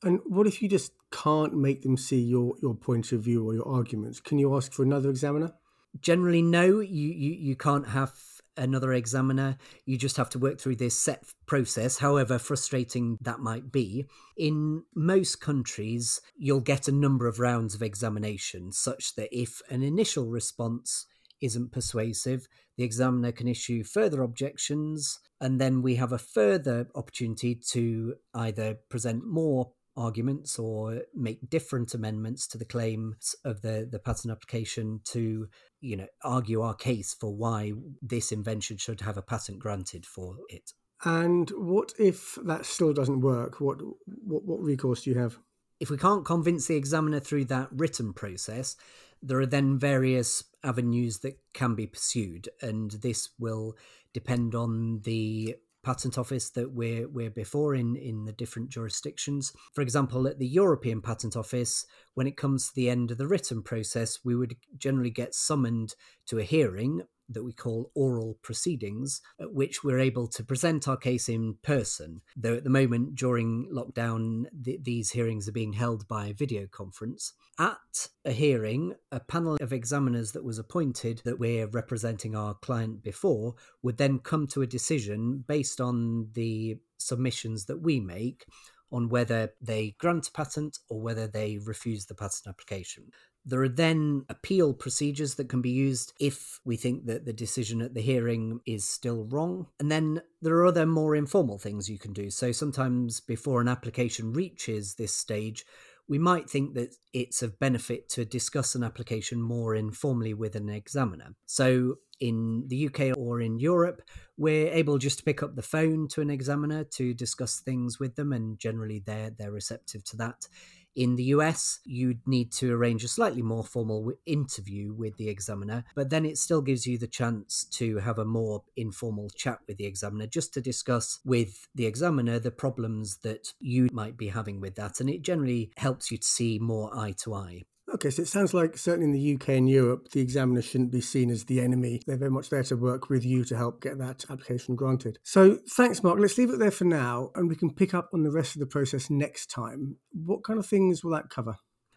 And 0.04 0.20
what 0.26 0.48
if 0.48 0.62
you 0.62 0.70
just 0.70 0.92
can't 1.12 1.56
make 1.56 1.84
them 1.84 1.98
see 1.98 2.22
your, 2.22 2.56
your 2.62 2.76
point 2.76 3.12
of 3.12 3.22
view 3.22 3.48
or 3.48 3.54
your 3.54 3.68
arguments? 3.68 4.20
Can 4.20 4.40
you 4.40 4.56
ask 4.56 4.74
for 4.74 4.84
another 4.84 5.10
examiner? 5.10 5.54
Generally, 6.02 6.44
no. 6.44 6.80
You, 6.80 7.10
you, 7.10 7.34
you 7.34 7.56
can't 7.56 7.88
have 7.90 8.14
another 8.58 8.94
examiner. 8.94 9.58
You 9.86 9.98
just 9.98 10.18
have 10.18 10.30
to 10.32 10.40
work 10.40 10.60
through 10.60 10.78
this 10.78 10.98
set 10.98 11.24
process, 11.46 11.98
however 11.98 12.40
frustrating 12.40 13.18
that 13.22 13.40
might 13.40 13.72
be. 13.72 14.06
In 14.38 14.84
most 14.96 15.42
countries, 15.42 16.22
you'll 16.38 16.62
get 16.62 16.88
a 16.88 16.94
number 16.94 17.28
of 17.28 17.40
rounds 17.40 17.76
of 17.76 17.82
examination, 17.82 18.72
such 18.72 19.16
that 19.16 19.30
if 19.38 19.62
an 19.70 19.84
initial 19.84 20.28
response 20.28 21.06
isn't 21.42 21.72
persuasive, 21.72 22.48
the 22.78 22.84
examiner 22.84 23.32
can 23.32 23.48
issue 23.48 23.84
further 23.84 24.22
objections, 24.22 25.20
and 25.42 25.60
then 25.60 25.82
we 25.82 25.96
have 25.96 26.12
a 26.12 26.18
further 26.18 26.88
opportunity 26.96 27.56
to 27.56 28.16
either 28.34 28.80
present 28.90 29.26
more 29.26 29.72
arguments 29.98 30.60
or 30.60 31.02
make 31.14 31.50
different 31.50 31.94
amendments 31.94 32.48
to 32.48 32.58
the 32.58 32.66
claims 32.66 33.36
of 33.46 33.62
the, 33.62 33.88
the 33.90 34.00
patent 34.00 34.32
application 34.32 35.02
to 35.06 35.48
you 35.82 35.98
know 35.98 36.08
argue 36.24 36.62
our 36.62 36.74
case 36.74 37.14
for 37.14 37.34
why 37.34 37.72
this 38.02 38.32
invention 38.32 38.78
should 38.78 39.02
have 39.02 39.18
a 39.18 39.22
patent 39.22 39.60
granted 39.60 40.06
for 40.06 40.36
it. 40.50 40.72
And 41.04 41.50
what 41.52 41.94
if 42.00 42.38
that 42.46 42.66
still 42.66 42.94
doesn't 42.94 43.22
work? 43.22 43.62
What 43.62 43.80
what, 44.06 44.46
what 44.46 44.62
recourse 44.62 45.04
do 45.04 45.12
you 45.12 45.20
have? 45.20 45.38
If 45.80 45.90
we 45.90 45.98
can't 45.98 46.26
convince 46.26 46.68
the 46.68 46.78
examiner 46.78 47.20
through 47.20 47.46
that 47.46 47.68
written 47.72 48.14
process 48.14 48.78
there 49.26 49.40
are 49.40 49.46
then 49.46 49.80
various 49.80 50.44
avenues 50.64 51.20
that 51.20 51.38
can 51.54 51.76
be 51.76 51.88
pursued 51.88 52.50
and 52.62 52.92
this 52.92 53.30
will 53.40 53.76
depend 54.14 54.56
on 54.56 55.02
the 55.04 55.56
patent 55.86 56.18
office 56.18 56.50
that 56.50 56.72
we're 56.72 57.08
we're 57.08 57.30
before 57.30 57.76
in 57.76 57.96
in 57.96 58.26
the 58.26 58.34
different 58.34 58.70
jurisdictions. 58.70 59.54
For 59.74 59.82
example, 59.82 60.28
at 60.28 60.40
the 60.40 60.48
European 60.48 61.00
Patent 61.00 61.38
Office, 61.38 61.86
when 62.16 62.26
it 62.26 62.38
comes 62.38 62.68
to 62.68 62.76
the 62.76 62.90
end 62.90 63.12
of 63.12 63.20
the 63.20 63.28
written 63.28 63.62
process, 63.62 64.20
we 64.26 64.36
would 64.36 64.56
generally 64.78 65.12
get 65.12 65.36
summoned 65.36 65.94
to 66.26 66.40
a 66.40 66.44
hearing 66.44 67.04
that 67.30 67.44
we 67.44 67.54
call 67.54 67.92
oral 67.96 68.38
proceedings, 68.42 69.22
at 69.40 69.54
which 69.54 69.84
we're 69.84 70.00
able 70.00 70.28
to 70.28 70.44
present 70.44 70.88
our 70.88 70.98
case 70.98 71.30
in 71.30 71.56
person. 71.64 72.22
Though 72.36 72.56
at 72.56 72.64
the 72.64 72.70
moment, 72.70 73.16
during 73.16 73.68
lockdown, 73.72 74.46
th- 74.64 74.84
these 74.84 75.12
hearings 75.12 75.48
are 75.48 75.54
being 75.54 75.74
held 75.74 76.08
by 76.08 76.34
video 76.34 76.68
conference. 76.68 77.34
At 77.58 78.10
a 78.26 78.32
hearing, 78.32 78.96
a 79.12 79.20
panel 79.20 79.58
of 79.62 79.74
examiners 79.74 80.34
that 80.34 80.44
was 80.44 80.60
appointed 80.60 81.22
that 81.26 81.40
we're 81.40 81.68
representing 81.68 82.36
our 82.36 82.54
client 82.54 83.02
before 83.02 83.56
would 83.82 83.98
then 83.98 84.20
come 84.20 84.48
to 84.48 84.62
a 84.62 84.68
decision 84.68 85.44
based 85.48 85.80
on 85.80 86.30
the 86.34 86.78
submissions 86.98 87.66
that 87.66 87.82
we 87.82 88.00
make 88.00 88.46
on 88.92 89.10
whether 89.10 89.54
they 89.62 89.96
grant 90.00 90.28
a 90.28 90.32
patent 90.32 90.80
or 90.90 91.02
whether 91.02 91.28
they 91.28 91.58
refuse 91.58 92.06
the 92.06 92.16
patent 92.16 92.48
application. 92.48 93.12
There 93.46 93.62
are 93.62 93.70
then 93.70 94.26
appeal 94.28 94.74
procedures 94.74 95.36
that 95.36 95.50
can 95.50 95.62
be 95.62 95.70
used 95.70 96.14
if 96.20 96.60
we 96.66 96.78
think 96.78 97.06
that 97.06 97.26
the 97.26 97.34
decision 97.34 97.82
at 97.82 97.94
the 97.94 98.02
hearing 98.02 98.60
is 98.66 98.88
still 98.88 99.26
wrong. 99.26 99.68
And 99.80 99.92
then 99.92 100.22
there 100.42 100.56
are 100.56 100.66
other 100.66 100.86
more 100.86 101.16
informal 101.16 101.60
things 101.60 101.90
you 101.90 102.00
can 102.00 102.12
do. 102.12 102.32
So 102.32 102.52
sometimes 102.52 103.20
before 103.20 103.62
an 103.62 103.68
application 103.68 104.34
reaches 104.34 104.96
this 104.96 105.16
stage, 105.16 105.64
we 106.08 106.20
might 106.20 106.50
think 106.50 106.76
that 106.76 106.96
it's 107.14 107.42
of 107.42 107.60
benefit 107.60 108.10
to 108.10 108.26
discuss 108.26 108.76
an 108.76 108.84
application 108.84 109.42
more 109.42 109.76
informally 109.76 110.34
with 110.34 110.56
an 110.56 110.70
examiner. 110.70 111.36
So 111.46 111.96
in 112.20 112.66
the 112.68 112.88
UK 112.88 113.18
or 113.18 113.42
in 113.42 113.60
Europe, 113.60 114.02
we're 114.38 114.72
able 114.72 114.98
just 114.98 115.20
to 115.20 115.24
pick 115.24 115.42
up 115.42 115.56
the 115.56 115.62
phone 115.62 116.08
to 116.10 116.22
an 116.22 116.30
examiner 116.30 116.84
to 116.84 117.14
discuss 117.14 117.60
things 117.60 118.00
with 118.00 118.16
them, 118.16 118.34
and 118.34 118.58
generally 118.60 119.02
they're 119.06 119.32
they're 119.32 119.52
receptive 119.52 120.04
to 120.06 120.18
that. 120.18 120.48
In 120.96 121.18
the 121.18 121.26
US, 121.36 121.82
you'd 121.84 122.26
need 122.26 122.54
to 122.54 122.74
arrange 122.74 123.04
a 123.04 123.10
slightly 123.10 123.42
more 123.42 123.66
formal 123.66 124.14
interview 124.26 124.94
with 124.94 125.18
the 125.18 125.28
examiner, 125.28 125.84
but 125.94 126.10
then 126.10 126.26
it 126.26 126.38
still 126.38 126.62
gives 126.62 126.88
you 126.88 126.98
the 126.98 127.06
chance 127.08 127.66
to 127.72 127.98
have 127.98 128.18
a 128.18 128.24
more 128.24 128.64
informal 128.78 129.30
chat 129.30 129.60
with 129.68 129.78
the 129.78 129.86
examiner 129.86 130.26
just 130.26 130.54
to 130.54 130.62
discuss 130.62 131.20
with 131.26 131.68
the 131.76 131.86
examiner 131.86 132.40
the 132.40 132.50
problems 132.50 133.18
that 133.18 133.54
you 133.60 133.90
might 133.92 134.16
be 134.16 134.30
having 134.30 134.62
with 134.62 134.76
that. 134.76 135.02
And 135.02 135.10
it 135.10 135.22
generally 135.22 135.72
helps 135.76 136.12
you 136.12 136.18
to 136.18 136.28
see 136.28 136.60
more 136.60 136.98
eye 136.98 137.14
to 137.24 137.34
eye. 137.34 137.64
Okay, 137.96 138.10
so 138.10 138.24
it 138.24 138.28
sounds 138.28 138.54
like 138.54 138.78
certainly 138.78 139.06
in 139.06 139.14
the 139.14 139.36
UK 139.36 139.56
and 139.56 139.70
Europe, 139.70 140.10
the 140.10 140.20
examiner 140.20 140.62
shouldn't 140.62 140.92
be 140.92 141.00
seen 141.00 141.30
as 141.30 141.46
the 141.46 141.62
enemy. 141.62 142.02
They're 142.06 142.18
very 142.18 142.30
much 142.30 142.50
there 142.50 142.62
to 142.64 142.76
work 142.76 143.10
with 143.10 143.24
you 143.24 143.46
to 143.46 143.56
help 143.56 143.80
get 143.80 143.98
that 144.00 144.26
application 144.30 144.76
granted. 144.76 145.18
So 145.24 145.60
thanks, 145.70 146.04
Mark. 146.04 146.20
Let's 146.20 146.38
leave 146.38 146.50
it 146.50 146.60
there 146.60 146.72
for 146.72 146.84
now, 146.84 147.32
and 147.36 147.48
we 147.48 147.56
can 147.56 147.74
pick 147.74 147.94
up 147.94 148.10
on 148.14 148.24
the 148.24 148.32
rest 148.32 148.54
of 148.54 148.60
the 148.60 148.66
process 148.66 149.10
next 149.10 149.50
time. 149.50 149.96
What 150.12 150.44
kind 150.44 150.60
of 150.60 150.66
things 150.66 151.06
will 151.06 151.12
that 151.12 151.30
cover? 151.30 151.56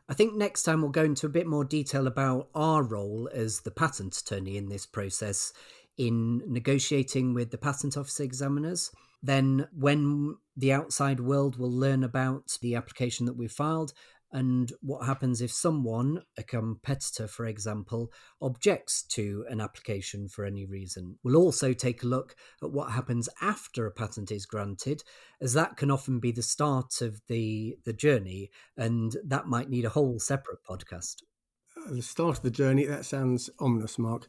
I 0.08 0.14
think 0.14 0.36
next 0.36 0.62
time 0.62 0.82
we'll 0.82 0.92
go 0.92 1.02
into 1.02 1.26
a 1.26 1.30
bit 1.30 1.48
more 1.48 1.64
detail 1.64 2.06
about 2.06 2.46
our 2.54 2.84
role 2.84 3.28
as 3.34 3.62
the 3.62 3.72
patent 3.72 4.16
attorney 4.16 4.56
in 4.56 4.68
this 4.68 4.86
process 4.86 5.52
in 5.96 6.42
negotiating 6.46 7.34
with 7.34 7.50
the 7.50 7.58
patent 7.58 7.96
office 7.96 8.20
examiners. 8.20 8.92
Then, 9.20 9.66
when 9.72 10.36
the 10.56 10.72
outside 10.72 11.18
world 11.18 11.58
will 11.58 11.72
learn 11.72 12.04
about 12.04 12.56
the 12.62 12.76
application 12.76 13.26
that 13.26 13.36
we 13.36 13.48
filed 13.48 13.92
and 14.32 14.72
what 14.80 15.06
happens 15.06 15.40
if 15.40 15.50
someone, 15.50 16.22
a 16.36 16.42
competitor 16.42 17.26
for 17.26 17.46
example, 17.46 18.12
objects 18.42 19.02
to 19.02 19.44
an 19.48 19.60
application 19.60 20.28
for 20.28 20.44
any 20.44 20.66
reason. 20.66 21.18
We'll 21.22 21.36
also 21.36 21.72
take 21.72 22.02
a 22.02 22.06
look 22.06 22.34
at 22.62 22.70
what 22.70 22.92
happens 22.92 23.28
after 23.40 23.86
a 23.86 23.90
patent 23.90 24.30
is 24.30 24.46
granted, 24.46 25.02
as 25.40 25.54
that 25.54 25.76
can 25.76 25.90
often 25.90 26.20
be 26.20 26.32
the 26.32 26.42
start 26.42 27.00
of 27.00 27.20
the, 27.28 27.76
the 27.84 27.92
journey, 27.92 28.50
and 28.76 29.16
that 29.24 29.46
might 29.46 29.70
need 29.70 29.84
a 29.84 29.90
whole 29.90 30.18
separate 30.18 30.62
podcast. 30.68 31.22
the 31.90 32.02
start 32.02 32.38
of 32.38 32.42
the 32.42 32.50
journey, 32.50 32.84
that 32.84 33.06
sounds 33.06 33.48
ominous, 33.58 33.98
Mark. 33.98 34.28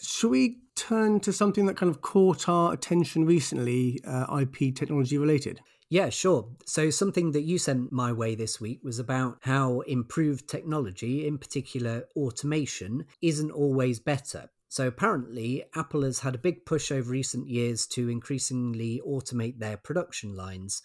Should 0.00 0.30
we 0.30 0.58
turn 0.74 1.20
to 1.20 1.32
something 1.32 1.66
that 1.66 1.76
kind 1.76 1.90
of 1.90 2.02
caught 2.02 2.48
our 2.48 2.72
attention 2.72 3.24
recently, 3.24 4.00
uh, 4.06 4.42
IP 4.42 4.74
technology 4.74 5.16
related? 5.16 5.60
Yeah, 5.90 6.10
sure. 6.10 6.48
So, 6.66 6.90
something 6.90 7.32
that 7.32 7.44
you 7.44 7.58
sent 7.58 7.92
my 7.92 8.12
way 8.12 8.34
this 8.34 8.60
week 8.60 8.80
was 8.82 8.98
about 8.98 9.38
how 9.40 9.80
improved 9.80 10.48
technology, 10.48 11.26
in 11.26 11.38
particular 11.38 12.04
automation, 12.14 13.06
isn't 13.22 13.50
always 13.50 13.98
better. 13.98 14.50
So, 14.68 14.86
apparently, 14.86 15.64
Apple 15.74 16.02
has 16.02 16.18
had 16.20 16.34
a 16.34 16.38
big 16.38 16.66
push 16.66 16.92
over 16.92 17.10
recent 17.10 17.48
years 17.48 17.86
to 17.88 18.10
increasingly 18.10 19.00
automate 19.06 19.58
their 19.58 19.78
production 19.78 20.36
lines 20.36 20.82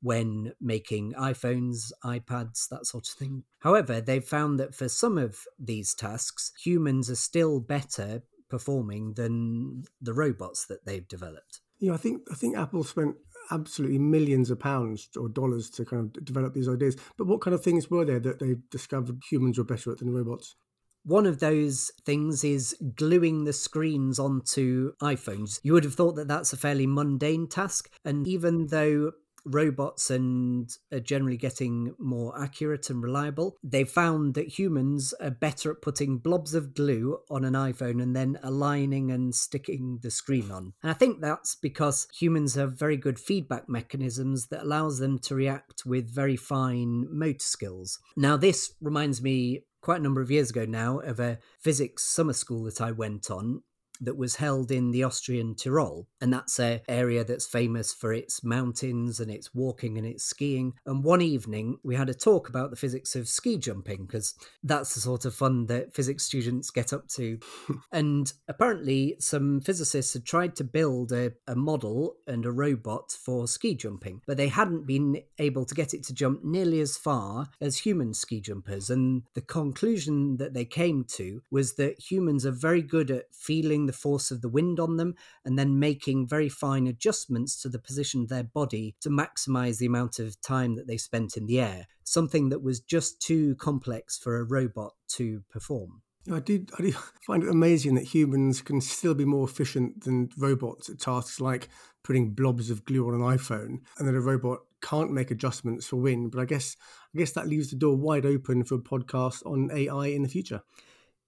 when 0.00 0.52
making 0.60 1.12
iPhones, 1.12 1.92
iPads, 2.04 2.68
that 2.70 2.86
sort 2.86 3.08
of 3.08 3.14
thing. 3.14 3.42
However, 3.60 4.00
they've 4.00 4.24
found 4.24 4.58
that 4.60 4.74
for 4.74 4.88
some 4.88 5.18
of 5.18 5.40
these 5.58 5.94
tasks, 5.94 6.52
humans 6.62 7.10
are 7.10 7.16
still 7.16 7.60
better 7.60 8.22
performing 8.48 9.14
than 9.14 9.84
the 10.00 10.14
robots 10.14 10.66
that 10.66 10.86
they've 10.86 11.08
developed. 11.08 11.60
Yeah, 11.78 11.92
I 11.92 11.98
think 11.98 12.22
I 12.30 12.34
think 12.34 12.56
Apple 12.56 12.84
spent 12.84 13.16
absolutely 13.50 13.98
millions 13.98 14.50
of 14.50 14.58
pounds 14.58 15.08
or 15.16 15.28
dollars 15.28 15.70
to 15.70 15.84
kind 15.84 16.16
of 16.16 16.24
develop 16.24 16.54
these 16.54 16.68
ideas. 16.68 16.96
But 17.16 17.26
what 17.26 17.40
kind 17.40 17.54
of 17.54 17.62
things 17.62 17.90
were 17.90 18.04
there 18.04 18.20
that 18.20 18.38
they 18.38 18.56
discovered 18.70 19.22
humans 19.30 19.58
were 19.58 19.64
better 19.64 19.92
at 19.92 19.98
than 19.98 20.12
robots? 20.12 20.56
One 21.04 21.26
of 21.26 21.38
those 21.38 21.92
things 22.04 22.42
is 22.42 22.76
gluing 22.96 23.44
the 23.44 23.52
screens 23.52 24.18
onto 24.18 24.92
iPhones. 25.00 25.60
You 25.62 25.72
would 25.74 25.84
have 25.84 25.94
thought 25.94 26.16
that 26.16 26.26
that's 26.26 26.52
a 26.52 26.56
fairly 26.56 26.86
mundane 26.86 27.46
task. 27.46 27.88
And 28.04 28.26
even 28.26 28.66
though 28.66 29.12
robots 29.46 30.10
and 30.10 30.68
are 30.92 31.00
generally 31.00 31.36
getting 31.36 31.94
more 31.98 32.38
accurate 32.40 32.90
and 32.90 33.02
reliable. 33.02 33.56
They 33.62 33.84
found 33.84 34.34
that 34.34 34.58
humans 34.58 35.14
are 35.20 35.30
better 35.30 35.70
at 35.72 35.82
putting 35.82 36.18
blobs 36.18 36.54
of 36.54 36.74
glue 36.74 37.18
on 37.30 37.44
an 37.44 37.54
iPhone 37.54 38.02
and 38.02 38.14
then 38.14 38.38
aligning 38.42 39.10
and 39.10 39.34
sticking 39.34 40.00
the 40.02 40.10
screen 40.10 40.50
on. 40.50 40.74
And 40.82 40.90
I 40.90 40.94
think 40.94 41.20
that's 41.20 41.54
because 41.54 42.08
humans 42.12 42.54
have 42.54 42.78
very 42.78 42.96
good 42.96 43.18
feedback 43.18 43.68
mechanisms 43.68 44.48
that 44.48 44.62
allows 44.62 44.98
them 44.98 45.18
to 45.20 45.34
react 45.34 45.84
with 45.86 46.12
very 46.12 46.36
fine 46.36 47.06
motor 47.10 47.36
skills. 47.38 47.98
Now 48.16 48.36
this 48.36 48.74
reminds 48.80 49.22
me 49.22 49.64
quite 49.80 50.00
a 50.00 50.02
number 50.02 50.20
of 50.20 50.30
years 50.30 50.50
ago 50.50 50.64
now 50.64 50.98
of 50.98 51.20
a 51.20 51.38
physics 51.60 52.02
summer 52.02 52.32
school 52.32 52.64
that 52.64 52.80
I 52.80 52.90
went 52.90 53.30
on 53.30 53.62
that 54.00 54.16
was 54.16 54.36
held 54.36 54.70
in 54.70 54.90
the 54.90 55.04
Austrian 55.04 55.54
Tyrol. 55.54 56.06
And 56.20 56.32
that's 56.32 56.58
an 56.58 56.80
area 56.88 57.24
that's 57.24 57.46
famous 57.46 57.92
for 57.92 58.12
its 58.12 58.44
mountains 58.44 59.20
and 59.20 59.30
its 59.30 59.54
walking 59.54 59.98
and 59.98 60.06
its 60.06 60.24
skiing. 60.24 60.74
And 60.84 61.04
one 61.04 61.22
evening, 61.22 61.78
we 61.82 61.96
had 61.96 62.08
a 62.08 62.14
talk 62.14 62.48
about 62.48 62.70
the 62.70 62.76
physics 62.76 63.14
of 63.16 63.28
ski 63.28 63.56
jumping 63.58 64.06
because 64.06 64.34
that's 64.62 64.94
the 64.94 65.00
sort 65.00 65.24
of 65.24 65.34
fun 65.34 65.66
that 65.66 65.94
physics 65.94 66.24
students 66.24 66.70
get 66.70 66.92
up 66.92 67.08
to. 67.08 67.38
and 67.92 68.32
apparently, 68.48 69.16
some 69.18 69.60
physicists 69.60 70.12
had 70.12 70.24
tried 70.24 70.56
to 70.56 70.64
build 70.64 71.12
a, 71.12 71.32
a 71.46 71.54
model 71.54 72.16
and 72.26 72.44
a 72.44 72.52
robot 72.52 73.12
for 73.12 73.46
ski 73.46 73.74
jumping, 73.74 74.20
but 74.26 74.36
they 74.36 74.48
hadn't 74.48 74.86
been 74.86 75.22
able 75.38 75.64
to 75.64 75.74
get 75.74 75.94
it 75.94 76.02
to 76.04 76.14
jump 76.14 76.44
nearly 76.44 76.80
as 76.80 76.96
far 76.96 77.48
as 77.60 77.78
human 77.78 78.14
ski 78.14 78.40
jumpers. 78.40 78.90
And 78.90 79.22
the 79.34 79.40
conclusion 79.40 80.36
that 80.38 80.54
they 80.54 80.64
came 80.64 81.04
to 81.04 81.42
was 81.50 81.74
that 81.74 82.00
humans 82.10 82.44
are 82.46 82.52
very 82.52 82.82
good 82.82 83.10
at 83.10 83.34
feeling 83.34 83.85
the 83.86 83.92
force 83.92 84.30
of 84.30 84.42
the 84.42 84.48
wind 84.48 84.78
on 84.78 84.96
them 84.96 85.14
and 85.44 85.58
then 85.58 85.78
making 85.78 86.28
very 86.28 86.48
fine 86.48 86.86
adjustments 86.86 87.60
to 87.62 87.68
the 87.68 87.78
position 87.78 88.22
of 88.22 88.28
their 88.28 88.44
body 88.44 88.94
to 89.00 89.08
maximize 89.08 89.78
the 89.78 89.86
amount 89.86 90.18
of 90.18 90.40
time 90.40 90.74
that 90.76 90.86
they 90.86 90.96
spent 90.96 91.36
in 91.36 91.46
the 91.46 91.60
air, 91.60 91.86
something 92.04 92.48
that 92.48 92.62
was 92.62 92.80
just 92.80 93.20
too 93.20 93.54
complex 93.56 94.18
for 94.18 94.38
a 94.38 94.44
robot 94.44 94.92
to 95.08 95.42
perform. 95.50 96.02
I 96.32 96.40
did, 96.40 96.70
I 96.78 96.90
find 97.26 97.42
it 97.42 97.48
amazing 97.48 97.94
that 97.94 98.14
humans 98.14 98.60
can 98.62 98.80
still 98.80 99.14
be 99.14 99.24
more 99.24 99.48
efficient 99.48 100.04
than 100.04 100.30
robots 100.36 100.88
at 100.88 100.98
tasks 100.98 101.40
like 101.40 101.68
putting 102.02 102.30
blobs 102.30 102.70
of 102.70 102.84
glue 102.84 103.08
on 103.08 103.14
an 103.14 103.20
iPhone, 103.20 103.80
and 103.98 104.06
that 104.06 104.14
a 104.14 104.20
robot 104.20 104.60
can't 104.80 105.12
make 105.12 105.30
adjustments 105.30 105.86
for 105.86 105.96
wind. 105.96 106.30
But 106.30 106.40
I 106.40 106.44
guess 106.44 106.76
I 107.14 107.18
guess 107.18 107.32
that 107.32 107.48
leaves 107.48 107.70
the 107.70 107.76
door 107.76 107.96
wide 107.96 108.26
open 108.26 108.64
for 108.64 108.76
a 108.76 108.78
podcast 108.78 109.44
on 109.44 109.70
AI 109.72 110.06
in 110.06 110.22
the 110.22 110.28
future. 110.28 110.62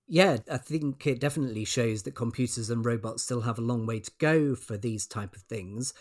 Yeah, 0.09 0.39
I 0.51 0.57
think 0.57 1.07
it 1.07 1.21
definitely 1.21 1.67
shows 1.67 2.03
that 2.05 2.15
computers 2.15 2.71
and 2.71 2.85
robots 2.85 3.23
still 3.23 3.43
have 3.43 3.59
a 3.59 3.63
long 3.63 3.85
way 3.85 4.01
to 4.01 4.11
go 4.19 4.55
for 4.55 4.79
these 4.79 5.07
type 5.07 5.37
of 5.37 5.43
things, 5.43 5.93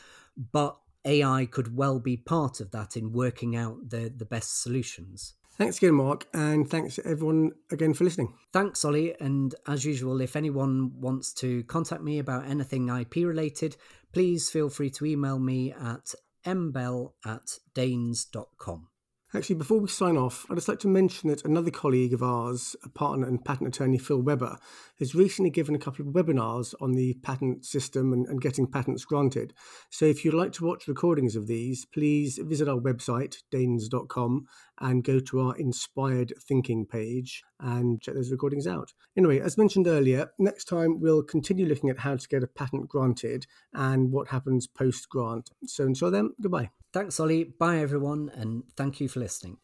but 0.52 0.78
AI 1.04 1.46
could 1.46 1.76
well 1.76 2.00
be 2.00 2.16
part 2.16 2.62
of 2.62 2.72
that 2.72 2.96
in 2.96 3.12
working 3.12 3.56
out 3.56 3.90
the, 3.90 4.12
the 4.16 4.26
best 4.26 4.62
solutions. 4.62 5.34
Thanks 5.58 5.78
again, 5.78 5.96
Mark, 5.96 6.28
and 6.34 6.70
thanks 6.70 7.00
everyone 7.04 7.52
again 7.72 7.94
for 7.94 8.04
listening. 8.04 8.34
Thanks, 8.54 8.86
Ollie. 8.86 9.16
And 9.20 9.56
as 9.68 9.84
usual, 9.84 10.22
if 10.22 10.36
anyone 10.36 10.92
wants 11.02 11.34
to 11.36 11.64
contact 11.64 12.04
me 12.04 12.20
about 12.20 12.48
anything 12.48 12.90
IP 12.90 13.16
related, 13.18 13.76
please 14.14 14.50
feel 14.50 14.70
free 14.70 14.92
to 14.92 15.06
email 15.06 15.40
me 15.40 15.74
at 15.74 16.14
mbell 16.46 17.14
at 17.26 17.60
dehns.com. 17.74 18.88
Actually, 19.34 19.56
before 19.56 19.80
we 19.80 19.90
sign 19.90 20.16
off, 20.16 20.46
I'd 20.50 20.56
just 20.56 20.70
like 20.70 20.80
to 20.80 20.88
mention 20.88 21.30
that 21.30 21.44
another 21.44 21.70
colleague 21.70 22.14
of 22.14 22.24
ours, 22.24 22.78
a 22.84 22.90
partner 22.90 23.28
and 23.28 23.44
patent 23.44 23.68
attorney 23.68 23.98
Phil 23.98 24.22
Webber, 24.22 24.58
has 25.00 25.14
recently 25.14 25.50
given 25.50 25.76
a 25.76 25.80
couple 25.80 26.08
of 26.08 26.14
webinars 26.14 26.74
on 26.80 26.94
the 26.94 27.14
patent 27.24 27.66
system 27.66 28.14
and, 28.14 28.26
and, 28.28 28.42
getting 28.42 28.66
patents 28.66 29.04
granted. 29.04 29.54
So 29.90 30.06
if 30.06 30.24
you'd 30.24 30.34
like 30.34 30.54
to 30.54 30.66
watch 30.66 30.88
recordings 30.88 31.36
of 31.36 31.48
these, 31.48 31.86
please 31.86 32.40
visit 32.42 32.70
our 32.70 32.80
website, 32.80 33.36
dehns.com, 33.52 34.46
and 34.80 35.04
go 35.04 35.20
to 35.20 35.42
our 35.42 35.58
inspired 35.58 36.32
thinking 36.40 36.86
page 36.86 37.44
and 37.60 38.02
check 38.02 38.16
those 38.16 38.32
recordings 38.32 38.66
out. 38.66 38.94
Anyway, 39.18 39.42
as 39.42 39.58
mentioned 39.58 39.88
earlier, 39.88 40.32
next 40.40 40.66
time 40.66 41.02
we'll 41.02 41.24
continue 41.24 41.66
looking 41.66 41.90
at 41.90 42.00
how 42.00 42.16
to 42.16 42.28
get 42.30 42.44
a 42.44 42.48
patent 42.48 42.88
granted 42.88 43.46
and 43.74 44.10
what 44.12 44.30
happens 44.30 44.68
post 44.68 45.10
grant. 45.10 45.50
So 45.66 45.84
until 45.84 46.12
then, 46.12 46.30
goodbye. 46.40 46.70
Thanks, 46.98 47.20
Ollie. 47.20 47.44
Bye, 47.44 47.78
everyone, 47.78 48.32
and 48.34 48.64
thank 48.76 49.00
you 49.00 49.08
for 49.08 49.20
listening. 49.20 49.58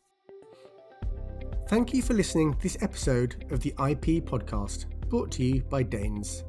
Thank 1.68 1.92
you 1.92 2.04
for 2.04 2.14
listening 2.14 2.54
to 2.54 2.60
this 2.62 2.78
episode 2.80 3.48
of 3.50 3.60
the 3.60 3.72
IP 3.72 4.24
podcast, 4.24 4.86
brought 5.10 5.32
to 5.32 5.44
you 5.44 5.64
by 5.64 5.84
Dehns. 5.84 6.44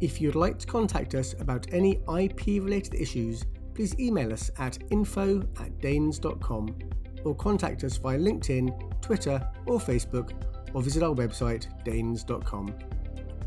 If 0.00 0.20
you'd 0.20 0.36
like 0.36 0.60
to 0.60 0.66
contact 0.68 1.16
us 1.16 1.34
about 1.40 1.66
any 1.72 2.04
IP 2.16 2.62
related 2.62 2.94
issues, 2.94 3.44
please 3.74 3.98
email 3.98 4.32
us 4.32 4.48
at 4.60 4.78
info 4.90 5.40
at 5.58 5.76
dehns.com 5.80 6.78
or 7.24 7.34
contact 7.34 7.82
us 7.82 7.96
via 7.96 8.16
LinkedIn, 8.16 9.02
Twitter, 9.02 9.44
or 9.66 9.80
Facebook, 9.80 10.30
or 10.72 10.82
visit 10.82 11.02
our 11.02 11.16
website, 11.16 11.66
dehns.com. 11.84 12.72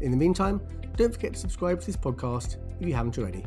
In 0.01 0.11
the 0.11 0.17
meantime, 0.17 0.59
don't 0.97 1.13
forget 1.13 1.35
to 1.35 1.39
subscribe 1.39 1.79
to 1.79 1.85
this 1.85 1.95
podcast 1.95 2.57
if 2.81 2.85
you 2.85 2.93
haven't 2.93 3.17
already. 3.17 3.45